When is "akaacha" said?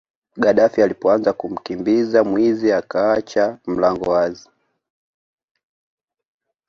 2.73-3.57